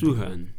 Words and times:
Zuhören, 0.00 0.54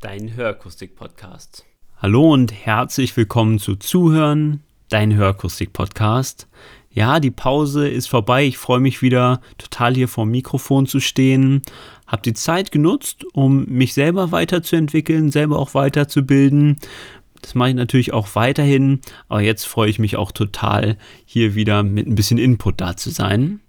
dein 0.00 0.36
Hörakustik-Podcast. 0.36 1.64
Hallo 1.96 2.32
und 2.32 2.52
herzlich 2.52 3.16
willkommen 3.16 3.58
zu 3.58 3.74
Zuhören, 3.74 4.62
dein 4.90 5.12
Hörakustik-Podcast. 5.12 6.46
Ja, 6.92 7.18
die 7.18 7.32
Pause 7.32 7.88
ist 7.88 8.06
vorbei. 8.06 8.44
Ich 8.44 8.58
freue 8.58 8.78
mich 8.78 9.02
wieder 9.02 9.40
total 9.58 9.96
hier 9.96 10.06
vor 10.06 10.24
dem 10.24 10.30
Mikrofon 10.30 10.86
zu 10.86 11.00
stehen. 11.00 11.62
Hab 12.06 12.22
die 12.22 12.34
Zeit 12.34 12.70
genutzt, 12.70 13.24
um 13.32 13.64
mich 13.64 13.92
selber 13.92 14.30
weiterzuentwickeln, 14.30 15.32
selber 15.32 15.58
auch 15.58 15.74
weiterzubilden. 15.74 16.76
Das 17.42 17.56
mache 17.56 17.70
ich 17.70 17.74
natürlich 17.74 18.12
auch 18.12 18.36
weiterhin, 18.36 19.00
aber 19.28 19.40
jetzt 19.40 19.66
freue 19.66 19.90
ich 19.90 19.98
mich 19.98 20.14
auch 20.16 20.30
total, 20.30 20.96
hier 21.24 21.56
wieder 21.56 21.82
mit 21.82 22.06
ein 22.06 22.14
bisschen 22.14 22.38
Input 22.38 22.80
da 22.80 22.96
zu 22.96 23.10
sein. 23.10 23.62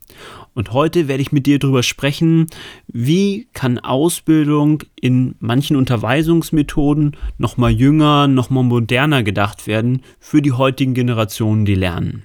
Und 0.58 0.74
heute 0.74 1.08
werde 1.08 1.22
ich 1.22 1.32
mit 1.32 1.46
dir 1.46 1.60
darüber 1.60 1.84
sprechen, 1.84 2.48
wie 2.88 3.48
kann 3.54 3.78
Ausbildung 3.78 4.82
in 5.00 5.36
manchen 5.38 5.76
Unterweisungsmethoden 5.76 7.16
nochmal 7.38 7.70
jünger, 7.70 8.28
nochmal 8.28 8.64
moderner 8.64 9.22
gedacht 9.22 9.68
werden 9.68 10.02
für 10.20 10.42
die 10.42 10.54
heutigen 10.54 10.96
Generationen, 10.96 11.66
die 11.66 11.76
lernen. 11.76 12.24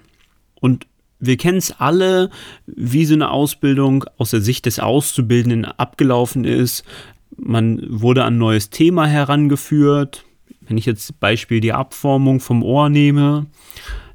Und 0.63 0.87
wir 1.19 1.37
kennen 1.37 1.59
es 1.59 1.79
alle, 1.79 2.31
wie 2.65 3.05
so 3.05 3.13
eine 3.13 3.31
Ausbildung 3.31 4.07
aus 4.17 4.31
der 4.31 4.41
Sicht 4.41 4.65
des 4.65 4.81
Auszubildenden 4.81 5.67
abgelaufen 5.67 6.47
ist. 6.47 6.85
Man 7.37 7.83
wurde 7.87 8.25
an 8.25 8.37
ein 8.37 8.39
neues 8.39 8.71
Thema 8.71 9.05
herangeführt. 9.05 10.25
Wenn 10.63 10.79
ich 10.79 10.87
jetzt 10.87 11.21
Beispiel 11.21 11.61
die 11.61 11.75
Abformung 11.75 12.41
vom 12.41 12.63
Ohr 12.63 12.89
nehme, 12.89 13.45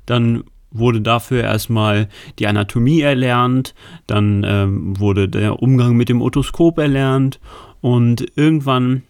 dann 0.07 0.43
wurde 0.71 1.01
dafür 1.01 1.43
erstmal 1.43 2.09
die 2.39 2.47
Anatomie 2.47 3.01
erlernt, 3.01 3.73
dann 4.05 4.43
ähm, 4.45 4.99
wurde 4.99 5.29
der 5.29 5.61
Umgang 5.61 5.95
mit 5.95 6.09
dem 6.09 6.21
Otoskop 6.21 6.77
erlernt 6.77 7.39
und 7.81 8.25
irgendwann, 8.35 9.03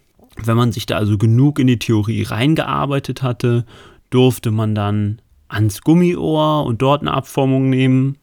wenn 0.43 0.57
man 0.57 0.71
sich 0.71 0.85
da 0.85 0.97
also 0.97 1.17
genug 1.17 1.59
in 1.59 1.67
die 1.67 1.79
Theorie 1.79 2.23
reingearbeitet 2.23 3.23
hatte, 3.23 3.65
durfte 4.09 4.51
man 4.51 4.75
dann 4.75 5.19
ans 5.47 5.81
Gummiohr 5.81 6.65
und 6.65 6.81
dort 6.81 7.01
eine 7.01 7.13
Abformung 7.13 7.69
nehmen, 7.69 8.17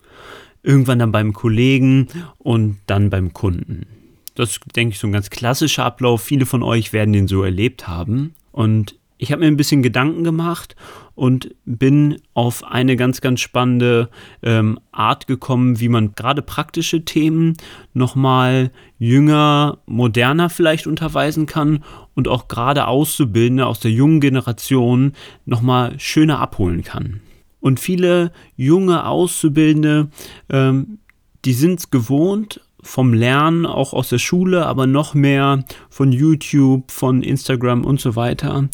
irgendwann 0.62 0.98
dann 0.98 1.12
beim 1.12 1.32
Kollegen 1.32 2.08
und 2.38 2.78
dann 2.86 3.10
beim 3.10 3.32
Kunden. 3.32 3.86
Das 4.34 4.50
ist, 4.50 4.60
denke 4.74 4.94
ich, 4.94 4.98
so 4.98 5.06
ein 5.06 5.12
ganz 5.12 5.30
klassischer 5.30 5.84
Ablauf. 5.84 6.22
Viele 6.22 6.46
von 6.46 6.62
euch 6.62 6.92
werden 6.92 7.12
den 7.12 7.28
so 7.28 7.42
erlebt 7.42 7.86
haben. 7.86 8.34
Und 8.50 8.96
ich 9.24 9.32
habe 9.32 9.40
mir 9.40 9.46
ein 9.46 9.56
bisschen 9.56 9.82
Gedanken 9.82 10.22
gemacht 10.22 10.76
und 11.14 11.54
bin 11.64 12.20
auf 12.34 12.62
eine 12.62 12.94
ganz, 12.96 13.22
ganz 13.22 13.40
spannende 13.40 14.10
ähm, 14.42 14.78
Art 14.92 15.26
gekommen, 15.26 15.80
wie 15.80 15.88
man 15.88 16.14
gerade 16.14 16.42
praktische 16.42 17.06
Themen 17.06 17.56
nochmal 17.94 18.70
jünger, 18.98 19.78
moderner 19.86 20.50
vielleicht 20.50 20.86
unterweisen 20.86 21.46
kann 21.46 21.82
und 22.14 22.28
auch 22.28 22.48
gerade 22.48 22.86
Auszubildende 22.86 23.64
aus 23.64 23.80
der 23.80 23.92
jungen 23.92 24.20
Generation 24.20 25.12
nochmal 25.46 25.98
schöner 25.98 26.38
abholen 26.38 26.84
kann. 26.84 27.20
Und 27.60 27.80
viele 27.80 28.30
junge 28.56 29.06
Auszubildende, 29.06 30.08
ähm, 30.50 30.98
die 31.46 31.54
sind 31.54 31.78
es 31.78 31.90
gewohnt, 31.90 32.60
vom 32.84 33.12
Lernen, 33.12 33.66
auch 33.66 33.92
aus 33.92 34.10
der 34.10 34.18
Schule, 34.18 34.66
aber 34.66 34.86
noch 34.86 35.14
mehr 35.14 35.64
von 35.90 36.12
YouTube, 36.12 36.90
von 36.90 37.22
Instagram 37.22 37.84
und 37.84 38.00
so 38.00 38.14
weiter, 38.14 38.68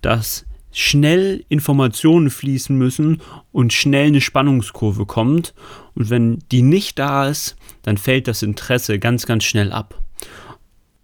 dass 0.00 0.46
schnell 0.70 1.44
Informationen 1.48 2.30
fließen 2.30 2.76
müssen 2.76 3.20
und 3.50 3.72
schnell 3.72 4.08
eine 4.08 4.20
Spannungskurve 4.20 5.06
kommt. 5.06 5.54
Und 5.94 6.10
wenn 6.10 6.40
die 6.52 6.62
nicht 6.62 6.98
da 6.98 7.28
ist, 7.28 7.56
dann 7.82 7.96
fällt 7.96 8.28
das 8.28 8.42
Interesse 8.42 8.98
ganz, 8.98 9.26
ganz 9.26 9.44
schnell 9.44 9.72
ab. 9.72 10.00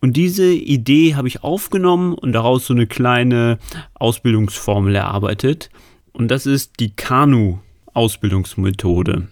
Und 0.01 0.17
diese 0.17 0.53
Idee 0.53 1.15
habe 1.15 1.29
ich 1.29 1.43
aufgenommen 1.43 2.15
und 2.15 2.33
daraus 2.33 2.67
so 2.67 2.75
eine 2.75 2.87
kleine 2.87 3.59
Ausbildungsformel 3.95 4.97
erarbeitet. 4.97 5.71
Und 6.12 6.28
das 6.28 6.45
ist 6.45 6.81
die 6.81 6.91
Kanu-Ausbildungsmethode. 6.91 9.28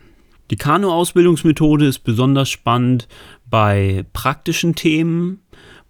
Die 0.50 0.56
Kanu-Ausbildungsmethode 0.56 1.86
ist 1.86 2.00
besonders 2.00 2.50
spannend 2.50 3.06
bei 3.48 4.04
praktischen 4.12 4.74
Themen, 4.74 5.40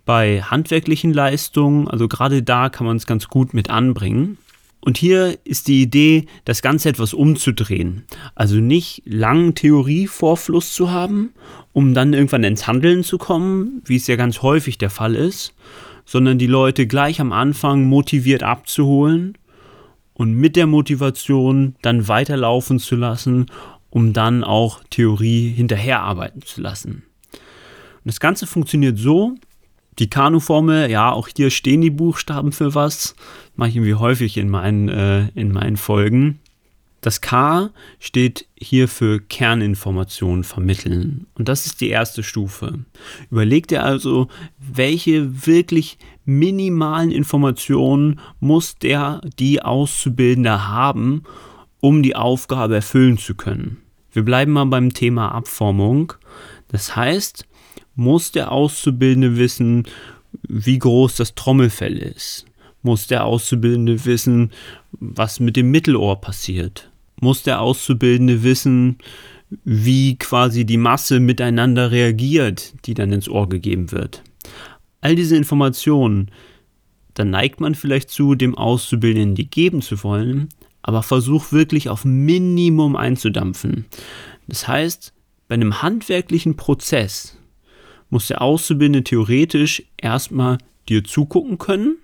bei 0.04 0.42
handwerklichen 0.42 1.14
Leistungen, 1.14 1.88
also 1.88 2.08
gerade 2.08 2.42
da 2.42 2.68
kann 2.68 2.86
man 2.86 2.96
es 2.96 3.06
ganz 3.06 3.28
gut 3.28 3.54
mit 3.54 3.70
anbringen. 3.70 4.38
Und 4.82 4.96
hier 4.96 5.38
ist 5.44 5.68
die 5.68 5.82
Idee, 5.82 6.26
das 6.46 6.62
Ganze 6.62 6.88
etwas 6.88 7.12
umzudrehen. 7.12 8.04
Also 8.34 8.56
nicht 8.56 9.02
langen 9.04 9.54
Theorievorfluss 9.54 10.72
zu 10.72 10.90
haben, 10.90 11.34
um 11.72 11.92
dann 11.92 12.14
irgendwann 12.14 12.44
ins 12.44 12.66
Handeln 12.66 13.04
zu 13.04 13.18
kommen, 13.18 13.82
wie 13.84 13.96
es 13.96 14.06
ja 14.06 14.16
ganz 14.16 14.40
häufig 14.40 14.78
der 14.78 14.88
Fall 14.88 15.16
ist, 15.16 15.54
sondern 16.06 16.38
die 16.38 16.46
Leute 16.46 16.86
gleich 16.86 17.20
am 17.20 17.32
Anfang 17.32 17.84
motiviert 17.84 18.42
abzuholen 18.42 19.36
und 20.14 20.34
mit 20.34 20.56
der 20.56 20.66
Motivation 20.66 21.76
dann 21.82 22.08
weiterlaufen 22.08 22.78
zu 22.78 22.96
lassen, 22.96 23.46
um 23.90 24.12
dann 24.12 24.44
auch 24.44 24.82
Theorie 24.90 25.48
hinterherarbeiten 25.50 26.42
zu 26.42 26.60
lassen. 26.60 27.02
Und 27.32 28.06
das 28.06 28.20
Ganze 28.20 28.46
funktioniert 28.46 28.98
so, 28.98 29.34
die 29.98 30.08
Kanu-Formel, 30.08 30.90
ja, 30.90 31.12
auch 31.12 31.28
hier 31.28 31.50
stehen 31.50 31.82
die 31.82 31.90
Buchstaben 31.90 32.52
für 32.52 32.74
was. 32.74 33.14
Mache 33.56 33.70
ich 33.70 33.76
irgendwie 33.76 33.94
häufig 33.94 34.38
in 34.38 34.48
meinen, 34.48 34.88
äh, 34.88 35.28
in 35.34 35.52
meinen 35.52 35.76
Folgen. 35.76 36.40
Das 37.02 37.20
K 37.20 37.70
steht 37.98 38.46
hier 38.58 38.86
für 38.86 39.20
Kerninformationen 39.20 40.44
vermitteln. 40.44 41.26
Und 41.34 41.48
das 41.48 41.66
ist 41.66 41.80
die 41.80 41.88
erste 41.88 42.22
Stufe. 42.22 42.80
Überleg 43.30 43.68
dir 43.68 43.84
also, 43.84 44.28
welche 44.58 45.46
wirklich 45.46 45.98
minimalen 46.24 47.10
Informationen 47.10 48.20
muss 48.38 48.76
der, 48.76 49.22
die 49.38 49.62
Auszubildende 49.62 50.68
haben, 50.68 51.24
um 51.80 52.02
die 52.02 52.16
Aufgabe 52.16 52.76
erfüllen 52.76 53.18
zu 53.18 53.34
können. 53.34 53.78
Wir 54.12 54.24
bleiben 54.24 54.52
mal 54.52 54.66
beim 54.66 54.92
Thema 54.92 55.32
Abformung. 55.32 56.12
Das 56.68 56.96
heißt, 56.96 57.46
muss 57.94 58.32
der 58.32 58.52
Auszubildende 58.52 59.36
wissen, 59.36 59.84
wie 60.48 60.78
groß 60.78 61.16
das 61.16 61.34
Trommelfell 61.34 61.96
ist? 61.98 62.46
Muss 62.82 63.06
der 63.06 63.24
Auszubildende 63.24 64.04
wissen, 64.04 64.52
was 64.92 65.40
mit 65.40 65.56
dem 65.56 65.70
Mittelohr 65.70 66.20
passiert? 66.20 66.90
Muss 67.20 67.42
der 67.42 67.60
Auszubildende 67.60 68.42
wissen, 68.42 68.98
wie 69.64 70.16
quasi 70.16 70.64
die 70.64 70.76
Masse 70.76 71.20
miteinander 71.20 71.90
reagiert, 71.90 72.74
die 72.86 72.94
dann 72.94 73.12
ins 73.12 73.28
Ohr 73.28 73.48
gegeben 73.48 73.92
wird? 73.92 74.22
All 75.00 75.14
diese 75.14 75.36
Informationen, 75.36 76.30
dann 77.14 77.30
neigt 77.30 77.60
man 77.60 77.74
vielleicht 77.74 78.10
zu, 78.10 78.34
dem 78.34 78.54
Auszubildenden 78.54 79.34
die 79.34 79.50
geben 79.50 79.82
zu 79.82 80.02
wollen, 80.02 80.48
aber 80.82 81.02
versuch 81.02 81.52
wirklich 81.52 81.88
auf 81.88 82.04
Minimum 82.04 82.96
einzudampfen. 82.96 83.86
Das 84.46 84.66
heißt, 84.66 85.12
bei 85.48 85.54
einem 85.54 85.82
handwerklichen 85.82 86.56
Prozess 86.56 87.36
muss 88.08 88.26
der 88.26 88.42
Auszubildende 88.42 89.04
theoretisch 89.04 89.82
erstmal 89.96 90.58
dir 90.88 91.04
zugucken 91.04 91.58
können, 91.58 91.96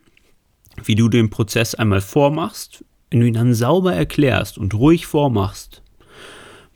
wie 0.85 0.95
du 0.95 1.09
den 1.09 1.31
Prozess 1.31 1.75
einmal 1.75 2.01
vormachst. 2.01 2.85
Wenn 3.11 3.21
du 3.21 3.27
ihn 3.27 3.35
dann 3.35 3.55
sauber 3.55 3.95
erklärst 3.95 4.59
und 4.59 4.75
ruhig 4.75 5.07
vormachst, 5.07 5.83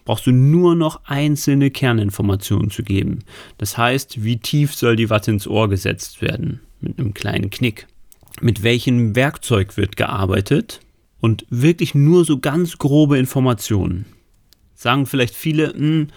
brauchst 0.05 0.27
du 0.27 0.33
nur 0.33 0.75
noch 0.75 1.03
einzelne 1.05 1.71
Kerninformationen 1.71 2.71
zu 2.71 2.83
geben. 2.83 3.21
Das 3.59 3.77
heißt, 3.77 4.25
wie 4.25 4.39
tief 4.39 4.75
soll 4.75 4.97
die 4.97 5.11
Watte 5.11 5.31
ins 5.31 5.47
Ohr 5.47 5.69
gesetzt 5.69 6.23
werden? 6.23 6.61
Mit 6.81 6.99
einem 6.99 7.15
kleinen 7.15 7.51
Knick. 7.51 7.87
Mit 8.41 8.63
welchem 8.63 9.15
Werkzeug 9.15 9.77
wird 9.77 9.97
gearbeitet? 9.97 10.81
Und 11.21 11.47
wirklich 11.51 11.95
nur 11.95 12.25
so 12.25 12.39
ganz 12.39 12.79
grobe 12.79 13.19
Informationen. 13.19 14.07
Sagen 14.75 15.07
vielleicht 15.07 15.35
viele, 15.35 15.69
mh, 15.69 15.77
hm, 15.77 16.09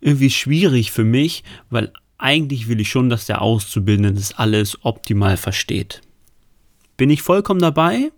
irgendwie 0.00 0.30
schwierig 0.30 0.90
für 0.90 1.04
mich, 1.04 1.44
weil 1.70 1.92
eigentlich 2.18 2.68
will 2.68 2.80
ich 2.80 2.90
schon, 2.90 3.08
dass 3.08 3.26
der 3.26 3.42
Auszubildende 3.42 4.12
das 4.12 4.34
alles 4.34 4.84
optimal 4.84 5.36
versteht. 5.36 6.00
Bin 6.96 7.10
ich 7.10 7.22
vollkommen 7.22 7.60
dabei, 7.60 8.12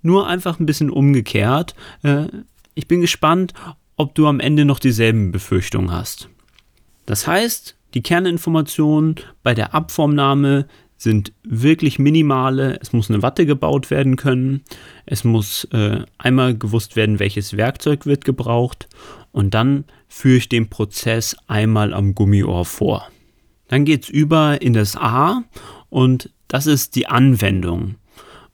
nur 0.00 0.26
einfach 0.26 0.58
ein 0.58 0.66
bisschen 0.66 0.90
umgekehrt. 0.90 1.74
Äh, 2.02 2.26
ich 2.74 2.88
bin 2.88 3.00
gespannt, 3.00 3.52
ob 3.96 4.14
du 4.14 4.26
am 4.26 4.40
Ende 4.40 4.64
noch 4.64 4.78
dieselben 4.78 5.32
Befürchtungen 5.32 5.90
hast. 5.90 6.28
Das 7.06 7.26
heißt, 7.26 7.76
die 7.94 8.02
Kerninformationen 8.02 9.16
bei 9.42 9.54
der 9.54 9.74
Abformnahme 9.74 10.66
sind 11.02 11.32
wirklich 11.42 11.98
minimale. 11.98 12.78
Es 12.80 12.92
muss 12.92 13.10
eine 13.10 13.22
Watte 13.22 13.46
gebaut 13.46 13.90
werden 13.90 14.16
können. 14.16 14.62
Es 15.06 15.24
muss 15.24 15.64
äh, 15.72 16.04
einmal 16.18 16.56
gewusst 16.56 16.96
werden, 16.96 17.18
welches 17.18 17.56
Werkzeug 17.56 18.06
wird 18.06 18.24
gebraucht. 18.24 18.88
Und 19.32 19.54
dann 19.54 19.84
führe 20.08 20.36
ich 20.36 20.48
den 20.48 20.70
Prozess 20.70 21.36
einmal 21.46 21.92
am 21.92 22.14
Gummiohr 22.14 22.64
vor. 22.64 23.08
Dann 23.68 23.84
geht 23.84 24.04
es 24.04 24.08
über 24.10 24.60
in 24.60 24.74
das 24.74 24.96
A 24.96 25.44
und 25.88 26.30
das 26.48 26.66
ist 26.66 26.94
die 26.94 27.06
Anwendung. 27.06 27.96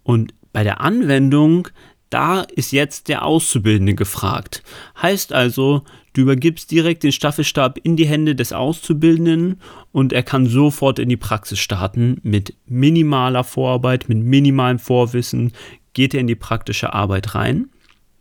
Und 0.03 0.33
bei 0.53 0.62
der 0.62 0.81
Anwendung, 0.81 1.69
da 2.11 2.41
ist 2.43 2.73
jetzt 2.73 3.09
der 3.09 3.25
Auszubildende 3.25 3.95
gefragt. 3.95 4.62
Heißt 5.03 5.33
also, 5.33 5.83
Du 6.19 6.23
übergibst 6.23 6.73
direkt 6.73 7.05
den 7.05 7.12
Staffelstab 7.12 7.79
in 7.85 7.94
die 7.94 8.09
Hände 8.09 8.35
des 8.35 8.53
Auszubildenden 8.53 9.61
und 9.93 10.12
er 10.12 10.25
kann 10.25 10.47
sofort 10.47 10.99
in 10.99 11.09
die 11.09 11.17
Praxis 11.17 11.61
starten 11.61 12.19
mit 12.25 12.55
minimaler 12.67 13.44
Vorarbeit, 13.44 14.09
mit 14.09 14.19
minimalem 14.19 14.81
Vorwissen, 14.81 15.53
geht 15.93 16.15
er 16.15 16.20
in 16.20 16.26
die 16.26 16.35
praktische 16.35 16.93
Arbeit 16.93 17.37
rein. 17.37 17.69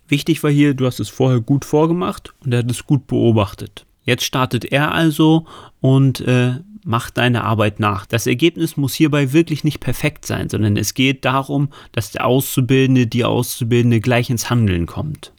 Wichtig 0.08 0.44
war 0.44 0.52
hier, 0.52 0.76
du 0.76 0.86
hast 0.86 1.00
es 1.00 1.10
vorher 1.10 1.42
gut 1.42 1.66
vorgemacht 1.66 2.36
und 2.46 2.54
er 2.54 2.60
hat 2.60 2.70
es 2.70 2.86
gut 2.86 3.08
beobachtet. 3.08 3.88
Jetzt 4.04 4.26
startet 4.26 4.66
er 4.66 4.92
also 4.92 5.48
und 5.82 6.22
äh, 6.22 6.54
macht 6.86 7.18
deine 7.18 7.46
Arbeit 7.46 7.80
nach. 7.80 8.06
Das 8.06 8.28
Ergebnis 8.28 8.78
muss 8.78 8.94
hierbei 8.94 9.34
wirklich 9.34 9.64
nicht 9.64 9.80
perfekt 9.80 10.28
sein, 10.28 10.50
sondern 10.50 10.78
es 10.78 10.94
geht 10.94 11.26
darum, 11.26 11.70
dass 11.94 12.12
der 12.12 12.28
Auszubildende, 12.28 13.08
die 13.08 13.26
Auszubildende 13.26 14.02
gleich 14.02 14.30
ins 14.30 14.52
Handeln 14.52 14.86
kommt. 14.86 15.34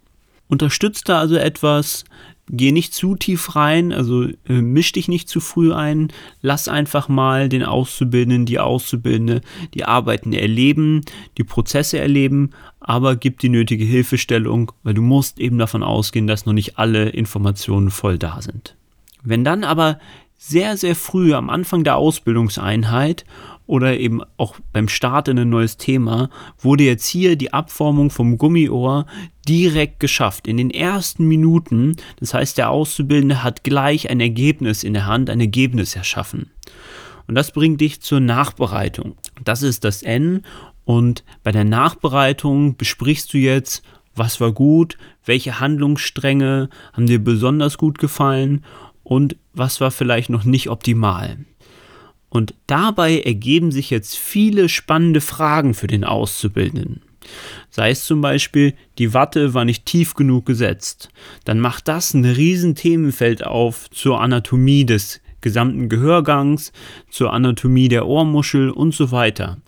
Unterstützt 0.49 1.09
da 1.09 1.21
also 1.21 1.37
etwas, 1.37 2.05
geh 2.51 2.73
nicht 2.73 2.95
zu 2.95 3.17
tief 3.17 3.57
rein, 3.57 3.93
also 3.93 4.25
äh, 4.25 4.61
misch 4.61 4.93
dich 4.93 5.09
nicht 5.09 5.29
zu 5.29 5.41
früh 5.41 5.73
ein, 5.73 6.09
lass 6.43 6.69
einfach 6.69 7.09
mal 7.09 7.49
den 7.49 7.63
Auszubildenden, 7.63 8.47
die 8.47 8.59
Auszubildende, 8.59 9.41
die 9.75 9.85
Arbeiten 9.85 10.33
erleben, 10.33 11.03
die 11.37 11.45
Prozesse 11.45 11.99
erleben, 11.99 12.51
aber 12.81 13.17
gib 13.17 13.39
die 13.39 13.49
nötige 13.49 13.85
Hilfestellung, 13.85 14.73
weil 14.83 14.95
du 14.95 15.03
musst 15.03 15.39
eben 15.39 15.59
davon 15.59 15.83
ausgehen, 15.83 16.27
dass 16.27 16.47
noch 16.47 16.53
nicht 16.53 16.79
alle 16.79 17.09
Informationen 17.11 17.91
voll 17.91 18.19
da 18.19 18.41
sind. 18.41 18.77
Wenn 19.23 19.45
dann 19.45 19.65
aber 19.65 19.99
sehr, 20.39 20.77
sehr 20.77 20.95
früh 20.95 21.35
am 21.35 21.51
Anfang 21.51 21.83
der 21.83 21.97
Ausbildungseinheit 21.97 23.25
oder 23.69 23.99
eben 24.01 24.23
auch 24.39 24.57
beim 24.73 24.89
Start 24.89 25.29
in 25.29 25.39
ein 25.39 25.51
neues 25.51 25.77
Thema, 25.77 26.31
wurde 26.59 26.85
jetzt 26.85 27.07
hier 27.07 27.37
die 27.37 27.53
Abformung 27.53 28.11
vom 28.11 28.39
Gummiohr 28.39 29.07
direkt 29.47 30.01
geschafft. 30.01 30.49
In 30.49 30.57
den 30.57 30.71
ersten 30.71 31.29
Minuten, 31.29 31.97
das 32.19 32.35
heißt, 32.35 32.59
der 32.59 32.71
Auszubildende 32.71 33.45
hat 33.45 33.63
gleich 33.63 34.11
ein 34.11 34.21
Ergebnis 34.21 34.83
in 34.83 34.95
der 34.95 35.07
Hand, 35.07 35.31
ein 35.31 35.41
Ergebnis 35.41 35.95
erschaffen. 35.95 36.51
Und 37.29 37.35
das 37.35 37.53
bringt 37.53 37.81
dich 37.83 38.01
zur 38.01 38.21
Nachbereitung. 38.21 39.17
Das 39.45 39.63
ist 39.63 39.85
das 39.85 40.03
N. 40.03 40.43
Und 40.85 41.23
bei 41.43 41.53
der 41.53 41.65
Nachbereitung 41.65 42.79
besprichst 42.79 43.35
du 43.35 43.39
jetzt, 43.39 43.83
was 44.15 44.41
war 44.41 44.53
gut, 44.53 44.97
welche 45.27 45.61
Handlungsstränge 45.61 46.71
haben 46.95 47.07
dir 47.07 47.23
besonders 47.23 47.77
gut 47.77 47.99
gefallen 47.99 48.65
und 49.05 49.37
was 49.53 49.81
war 49.83 49.91
vielleicht 49.91 50.31
noch 50.31 50.45
nicht 50.45 50.71
optimal. 50.71 51.37
Und 52.31 52.55
dabei 52.67 53.21
ergeben 53.21 53.73
sich 53.73 53.91
jetzt 53.91 54.17
viele 54.17 54.69
spannende 54.69 55.21
Fragen 55.21 55.75
für 55.75 55.87
den 55.87 56.05
Auszubildenden. 56.05 57.03
Sei 57.71 57.91
es 57.91 58.05
zum 58.05 58.21
Beispiel, 58.21 58.75
die 58.99 59.13
Watte 59.15 59.55
war 59.55 59.65
nicht 59.65 59.87
tief 59.87 60.15
genug 60.15 60.47
gesetzt, 60.47 61.11
dann 61.45 61.61
macht 61.61 61.89
das 61.89 62.15
ein 62.15 62.25
riesen 62.25 62.75
Themenfeld 62.75 63.45
auf 63.45 63.91
zur 63.91 64.21
Anatomie 64.21 64.85
des 64.85 65.21
gesamten 65.41 65.89
Gehörgangs, 65.89 66.73
zur 67.11 67.33
Anatomie 67.33 67.89
der 67.89 68.07
Ohrmuschel 68.07 68.71
und 68.71 68.95
so 68.95 69.13
weiter. 69.13 69.59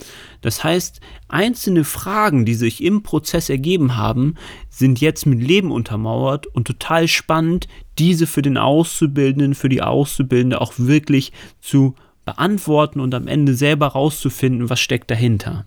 Das 0.41 0.65
heißt, 0.65 1.01
einzelne 1.29 1.85
Fragen, 1.85 2.45
die 2.45 2.55
sich 2.55 2.83
im 2.83 3.03
Prozess 3.03 3.51
ergeben 3.51 3.97
haben, 3.97 4.35
sind 4.69 5.01
jetzt 5.01 5.27
mit 5.27 5.41
Leben 5.41 5.71
untermauert 5.71 6.47
und 6.49 6.67
total 6.67 7.07
spannend, 7.09 7.69
diese 7.99 8.27
für 8.27 8.43
den 8.43 8.57
Auszubildenden, 8.57 9.55
für 9.55 9.69
die 9.69 9.83
Auszubildende 9.83 10.61
auch 10.61 10.73
wirklich 10.77 11.33
zu 11.61 11.95
beantworten 12.25 13.01
und 13.01 13.15
am 13.15 13.27
Ende 13.27 13.55
selber 13.55 13.89
rauszufinden, 13.89 14.71
was 14.71 14.81
steckt 14.81 15.11
dahinter. 15.11 15.65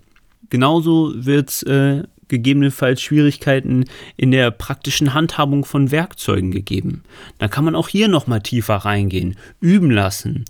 Genauso 0.49 1.13
wird 1.15 1.49
es 1.49 1.63
äh, 1.63 2.03
gegebenenfalls 2.27 3.01
Schwierigkeiten 3.01 3.85
in 4.17 4.31
der 4.31 4.51
praktischen 4.51 5.13
Handhabung 5.13 5.65
von 5.65 5.91
Werkzeugen 5.91 6.51
gegeben. 6.51 7.03
Da 7.37 7.47
kann 7.47 7.65
man 7.65 7.75
auch 7.75 7.87
hier 7.87 8.07
nochmal 8.07 8.41
tiefer 8.41 8.75
reingehen, 8.75 9.35
üben 9.61 9.91
lassen. 9.91 10.45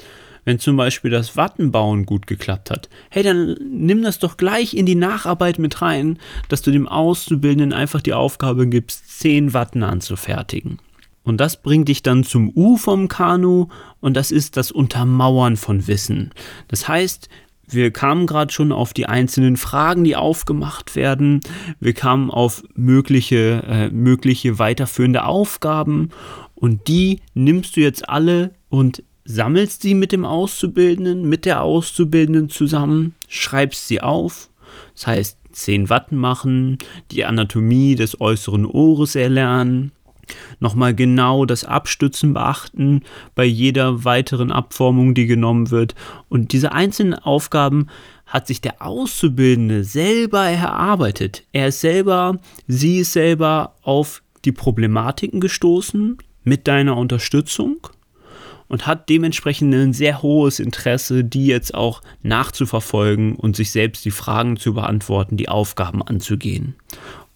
Wenn 0.46 0.60
zum 0.60 0.76
Beispiel 0.76 1.10
das 1.10 1.38
Wattenbauen 1.38 2.06
gut 2.06 2.28
geklappt 2.28 2.70
hat, 2.70 2.90
hey, 3.10 3.24
dann 3.24 3.56
nimm 3.70 4.04
das 4.04 4.20
doch 4.20 4.36
gleich 4.36 4.74
in 4.74 4.86
die 4.86 4.96
Nacharbeit 4.96 5.58
mit 5.58 5.82
rein, 5.82 6.20
dass 6.50 6.62
du 6.62 6.72
dem 6.72 6.88
Auszubildenden 6.88 7.72
einfach 7.72 8.02
die 8.02 8.14
Aufgabe 8.14 8.68
gibst, 8.68 9.20
zehn 9.20 9.54
Watten 9.54 9.84
anzufertigen. 9.84 10.80
Und 11.24 11.38
das 11.38 11.62
bringt 11.62 11.88
dich 11.88 12.04
dann 12.04 12.24
zum 12.24 12.52
U 12.56 12.78
vom 12.78 13.08
Kanu 13.08 13.68
und 14.02 14.16
das 14.16 14.31
ist 14.31 14.58
das 14.58 14.72
Untermauern 14.72 15.56
von 15.56 15.88
Wissen. 15.88 16.31
Das 16.68 16.88
heißt, 16.88 17.30
wir 17.68 17.92
kamen 17.92 18.28
gerade 18.28 18.52
schon 18.52 18.72
auf 18.72 18.94
die 18.94 19.06
einzelnen 19.06 19.56
Fragen, 19.56 20.04
die 20.04 20.16
aufgemacht 20.16 20.96
werden. 20.96 21.40
Wir 21.80 21.94
kamen 21.94 22.30
auf 22.30 22.64
mögliche, 22.75 23.64
äh, 23.66 23.90
mögliche 23.90 24.60
weiterführende 24.60 25.25
Aufgaben 25.25 26.10
und 26.56 26.88
die 26.88 27.22
nimmst 27.34 27.78
du 27.78 27.81
jetzt 27.81 28.08
alle 28.10 28.52
und 28.69 29.04
sammelst 29.26 29.81
sie 29.81 29.96
mit 29.96 30.12
dem 30.12 30.26
Auszubildenden, 30.26 31.28
mit 31.28 31.46
der 31.46 31.62
Auszubildenden 31.62 32.50
zusammen, 32.50 33.16
schreibst 33.30 33.88
sie 33.88 34.02
auf. 34.02 34.50
Das 34.94 35.08
heißt, 35.08 35.38
10 35.54 35.90
Watt 35.90 36.12
machen, 36.12 36.80
die 37.12 37.26
Anatomie 37.26 37.96
des 37.96 38.19
äußeren 38.19 38.66
Ohres 38.66 39.16
erlernen, 39.16 39.92
nochmal 40.59 40.95
genau 40.95 41.45
das 41.45 41.63
Abstützen 41.63 42.33
beachten 42.33 43.01
bei 43.35 43.45
jeder 43.45 44.03
weiteren 44.06 44.51
Abformung, 44.51 45.13
die 45.13 45.25
genommen 45.25 45.71
wird. 45.71 45.95
Und 46.30 46.53
diese 46.53 46.71
einzelnen 46.71 47.13
Aufgaben 47.13 47.88
hat 48.25 48.47
sich 48.47 48.62
der 48.62 48.81
Auszubildende 48.81 49.83
selber 49.83 50.44
erarbeitet. 50.44 51.44
Er 51.51 51.68
ist 51.68 51.81
selber, 51.81 52.39
sie 52.68 53.00
ist 53.00 53.13
selber 53.13 53.75
auf 53.83 54.24
die 54.45 54.51
Problematiken 54.51 55.39
gestoßen 55.39 56.18
mit 56.44 56.68
deiner 56.68 56.97
Unterstützung 56.97 57.88
und 58.68 58.88
hat 58.88 59.09
dementsprechend 59.09 59.74
ein 59.75 59.94
sehr 59.94 60.21
hohes 60.21 60.59
Interesse, 60.59 61.24
die 61.24 61.45
jetzt 61.45 61.75
auch 61.75 62.01
nachzuverfolgen 62.24 63.35
und 63.35 63.56
sich 63.56 63.71
selbst 63.71 64.03
die 64.03 64.12
Fragen 64.12 64.57
zu 64.57 64.74
beantworten, 64.74 65.38
die 65.38 65.50
Aufgaben 65.50 66.01
anzugehen 66.01 66.75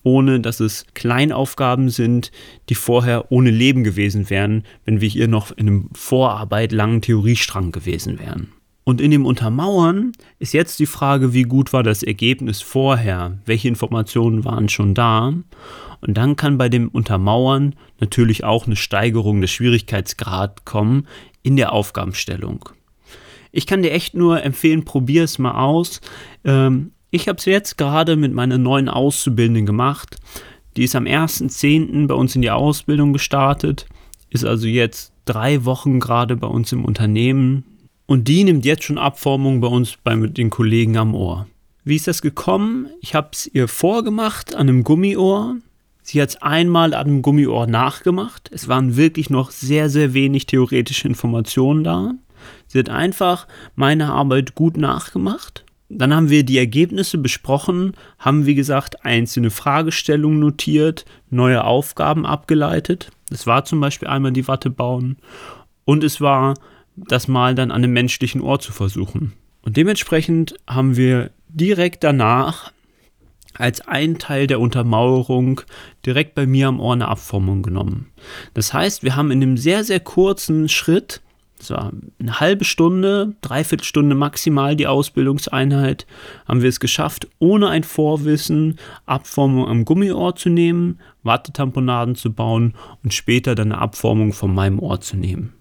ohne 0.07 0.39
dass 0.39 0.61
es 0.61 0.85
Kleinaufgaben 0.93 1.89
sind, 1.89 2.31
die 2.69 2.75
vorher 2.75 3.29
ohne 3.29 3.51
Leben 3.51 3.83
gewesen 3.83 4.29
wären, 4.29 4.63
wenn 4.85 5.01
wir 5.01 5.09
hier 5.09 5.27
noch 5.27 5.51
in 5.51 5.67
einem 5.67 5.89
Vorarbeit 5.93 6.71
langen 6.71 7.01
Theoriestrang 7.01 7.73
gewesen 7.73 8.19
wären. 8.19 8.53
Und 8.85 9.01
in 9.01 9.11
dem 9.11 9.25
Untermauern 9.25 10.13
ist 10.39 10.53
jetzt 10.53 10.79
die 10.79 10.85
Frage, 10.85 11.33
wie 11.33 11.43
gut 11.43 11.73
war 11.73 11.83
das 11.83 12.03
Ergebnis 12.03 12.61
vorher? 12.61 13.37
Welche 13.45 13.67
Informationen 13.67 14.45
waren 14.45 14.69
schon 14.69 14.93
da? 14.93 15.33
Und 15.99 16.13
dann 16.17 16.37
kann 16.37 16.57
bei 16.57 16.69
dem 16.69 16.87
Untermauern 16.87 17.75
natürlich 17.99 18.45
auch 18.45 18.65
eine 18.65 18.77
Steigerung 18.77 19.41
des 19.41 19.51
Schwierigkeitsgrads 19.51 20.63
kommen 20.63 21.05
in 21.43 21.57
der 21.57 21.73
Aufgabenstellung. 21.73 22.69
Ich 23.51 23.67
kann 23.67 23.81
dir 23.81 23.91
echt 23.91 24.13
nur 24.13 24.41
empfehlen, 24.41 24.85
probier 24.85 25.25
es 25.25 25.37
mal 25.37 25.61
aus. 25.61 25.99
Ähm, 26.45 26.91
ich 27.09 27.27
habe 27.27 27.37
es 27.37 27.45
jetzt 27.45 27.77
gerade 27.77 28.15
mit 28.15 28.33
meiner 28.33 28.57
neuen 28.57 28.89
Auszubildenden 28.89 29.65
gemacht. 29.65 30.17
Die 30.75 30.83
ist 30.83 30.95
am 30.95 31.05
1.10. 31.05 32.07
bei 32.07 32.13
uns 32.13 32.35
in 32.35 32.41
die 32.41 32.51
Ausbildung 32.51 33.13
gestartet, 33.13 33.87
ist 34.29 34.45
also 34.45 34.67
jetzt 34.67 35.13
drei 35.25 35.65
Wochen 35.65 35.99
gerade 35.99 36.35
bei 36.35 36.47
uns 36.47 36.71
im 36.71 36.85
Unternehmen 36.85 37.63
und 38.05 38.27
die 38.27 38.43
nimmt 38.43 38.65
jetzt 38.65 38.83
schon 38.83 38.97
Abformung 38.97 39.59
bei 39.59 39.67
uns 39.67 39.97
bei 40.03 40.15
den 40.15 40.49
Kollegen 40.49 40.97
am 40.97 41.15
Ohr. 41.15 41.47
Wie 41.83 41.95
ist 41.95 42.07
das 42.07 42.21
gekommen? 42.21 42.87
Ich 43.01 43.15
habe 43.15 43.29
es 43.31 43.47
ihr 43.47 43.67
vorgemacht 43.67 44.53
an 44.53 44.67
einem 44.67 44.83
Gummiohr. 44.83 45.55
Sie 46.03 46.21
hat 46.21 46.29
es 46.29 46.41
einmal 46.41 46.93
an 46.93 47.07
einem 47.07 47.21
Gummiohr 47.21 47.67
nachgemacht. 47.67 48.49
Es 48.53 48.67
waren 48.67 48.97
wirklich 48.97 49.29
noch 49.29 49.51
sehr, 49.51 49.89
sehr 49.89 50.13
wenig 50.13 50.45
theoretische 50.45 51.07
Informationen 51.07 51.83
da. 51.83 52.13
Sie 52.67 52.79
hat 52.79 52.89
einfach 52.89 53.47
meine 53.75 54.11
Arbeit 54.11 54.53
gut 54.53 54.77
nachgemacht 54.77 55.65
dann 55.89 56.13
haben 56.13 56.29
wir 56.29 56.43
die 56.43 56.57
Ergebnisse 56.57 57.17
besprochen, 57.17 57.93
haben 58.19 58.45
wie 58.45 58.55
gesagt 58.55 59.05
einzelne 59.05 59.49
Fragestellungen 59.49 60.39
notiert, 60.39 61.05
neue 61.29 61.63
Aufgaben 61.63 62.25
abgeleitet. 62.25 63.09
Es 63.31 63.47
war 63.47 63.65
zum 63.65 63.79
Beispiel 63.79 64.07
einmal 64.07 64.33
die 64.33 64.47
Watte 64.47 64.69
bauen 64.69 65.17
und 65.85 66.03
es 66.03 66.19
war 66.19 66.55
das 66.95 67.27
Mal 67.27 67.55
dann 67.55 67.71
an 67.71 67.83
einem 67.83 67.93
menschlichen 67.93 68.41
Ohr 68.41 68.59
zu 68.59 68.71
versuchen. 68.71 69.33
Und 69.61 69.77
dementsprechend 69.77 70.55
haben 70.67 70.97
wir 70.97 71.31
direkt 71.49 72.03
danach 72.03 72.71
als 73.53 73.87
ein 73.87 74.17
Teil 74.17 74.47
der 74.47 74.59
Untermauerung 74.59 75.61
direkt 76.05 76.35
bei 76.35 76.45
mir 76.45 76.67
am 76.67 76.79
Ohr 76.79 76.93
eine 76.93 77.07
Abformung 77.07 77.63
genommen. 77.63 78.07
Das 78.53 78.73
heißt, 78.73 79.03
wir 79.03 79.15
haben 79.15 79.31
in 79.31 79.41
einem 79.41 79.57
sehr, 79.57 79.83
sehr 79.83 79.99
kurzen 79.99 80.69
Schritt 80.69 81.21
es 81.59 81.71
war 81.71 81.91
eine 82.19 82.39
halbe 82.39 82.65
Stunde, 82.65 83.35
dreiviertel 83.41 83.83
Stunde 83.83 84.15
maximal 84.15 84.75
die 84.75 84.87
Ausbildungseinheit, 84.87 86.05
haben 86.47 86.61
wir 86.61 86.69
es 86.69 86.79
geschafft, 86.79 87.27
ohne 87.39 87.69
ein 87.69 87.83
Vorwissen 87.83 88.77
Abformung 89.05 89.67
am 89.67 89.85
Gummiohr 89.85 90.35
zu 90.35 90.49
nehmen, 90.49 90.99
Wattetamponaden 91.23 92.15
zu 92.15 92.31
bauen 92.31 92.75
und 93.03 93.13
später 93.13 93.55
dann 93.55 93.71
eine 93.71 93.81
Abformung 93.81 94.33
von 94.33 94.53
meinem 94.53 94.79
Ohr 94.79 95.01
zu 95.01 95.17
nehmen. 95.17 95.53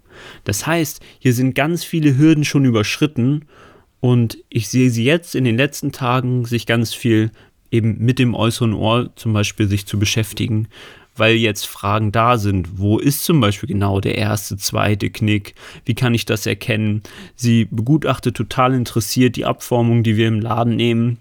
Das 0.43 0.65
heißt, 0.65 1.01
hier 1.19 1.33
sind 1.33 1.55
ganz 1.55 1.83
viele 1.83 2.17
Hürden 2.17 2.45
schon 2.45 2.65
überschritten 2.65 3.45
und 3.99 4.37
ich 4.49 4.69
sehe 4.69 4.89
sie 4.89 5.03
jetzt 5.03 5.35
in 5.35 5.43
den 5.43 5.57
letzten 5.57 5.91
Tagen 5.91 6.45
sich 6.45 6.65
ganz 6.65 6.93
viel 6.93 7.31
eben 7.71 7.97
mit 7.99 8.19
dem 8.19 8.33
äußeren 8.33 8.73
Ohr 8.73 9.11
zum 9.15 9.33
Beispiel 9.33 9.67
sich 9.67 9.85
zu 9.85 9.99
beschäftigen, 9.99 10.67
weil 11.17 11.35
jetzt 11.35 11.67
Fragen 11.67 12.11
da 12.11 12.37
sind. 12.37 12.79
Wo 12.79 12.99
ist 12.99 13.23
zum 13.23 13.39
Beispiel 13.39 13.67
genau 13.67 13.99
der 13.99 14.17
erste, 14.17 14.57
zweite 14.57 15.09
Knick? 15.09 15.55
Wie 15.85 15.95
kann 15.95 16.13
ich 16.13 16.25
das 16.25 16.45
erkennen? 16.45 17.03
Sie 17.35 17.65
begutachtet 17.65 18.35
total 18.35 18.73
interessiert 18.73 19.35
die 19.35 19.45
Abformung, 19.45 20.03
die 20.03 20.17
wir 20.17 20.27
im 20.27 20.39
Laden 20.39 20.75
nehmen, 20.75 21.19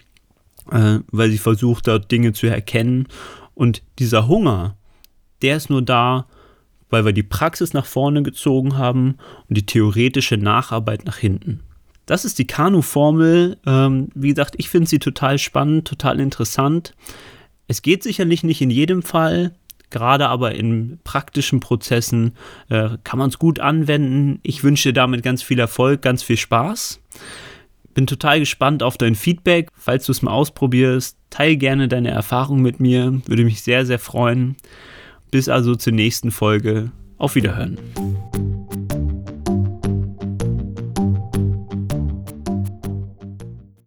äh, 0.71 0.99
weil 1.11 1.31
sie 1.31 1.39
versucht, 1.39 1.87
dort 1.89 2.11
Dinge 2.11 2.33
zu 2.33 2.47
erkennen. 2.47 3.09
Und 3.55 3.83
dieser 3.99 4.29
Hunger, 4.29 4.77
der 5.43 5.57
ist 5.57 5.71
nur 5.71 5.83
da, 5.83 6.27
weil 6.91 7.05
wir 7.05 7.13
die 7.13 7.23
Praxis 7.23 7.73
nach 7.73 7.87
vorne 7.87 8.23
gezogen 8.23 8.79
haben 8.79 9.17
und 9.49 9.57
die 9.57 9.67
theoretische 9.67 10.37
Nacharbeit 10.37 11.05
nach 11.05 11.17
hinten. 11.17 11.61
Das 12.07 12.25
ist 12.25 12.39
die 12.39 12.47
Kanu-Formel. 12.47 13.59
Ähm, 13.67 14.09
wie 14.15 14.29
gesagt, 14.29 14.55
ich 14.59 14.69
finde 14.69 14.89
sie 14.89 15.01
total 15.01 15.39
spannend, 15.39 15.89
total 15.89 16.21
interessant. 16.21 16.95
Es 17.67 17.83
geht 17.83 18.05
sicherlich 18.05 18.45
nicht 18.45 18.61
in 18.61 18.71
jedem 18.71 19.03
Fall, 19.03 19.53
gerade 19.91 20.29
aber 20.29 20.55
in 20.55 20.99
praktischen 21.05 21.61
Prozessen 21.61 22.33
äh, 22.69 22.91
kann 23.05 23.19
man 23.19 23.31
es 23.31 23.39
gut 23.39 23.61
anwenden. 23.61 24.41
Ich 24.43 24.65
wünsche 24.65 24.91
dir 24.91 24.95
damit 24.95 25.23
ganz 25.23 25.43
viel 25.43 25.59
Erfolg, 25.59 26.03
ganz 26.03 26.23
viel 26.23 26.37
Spaß. 26.37 27.01
Bin 27.95 28.07
total 28.07 28.41
gespannt 28.41 28.83
auf 28.83 28.99
dein 28.99 29.15
Feedback. 29.15 29.71
Falls 29.75 30.05
du 30.07 30.13
es 30.13 30.21
mal 30.21 30.33
ausprobierst, 30.33 31.17
teile 31.31 31.57
gerne 31.57 31.89
deine 31.89 32.11
Erfahrung 32.11 32.61
mit 32.61 32.79
mir. 32.79 33.23
Würde 33.27 33.45
mich 33.45 33.63
sehr, 33.63 33.87
sehr 33.87 33.99
freuen. 33.99 34.57
Bis 35.31 35.49
also 35.49 35.75
zur 35.75 35.95
nächsten 35.95 36.31
Folge. 36.31 36.93
Auf 37.19 37.35
Wiederhören. 37.35 37.79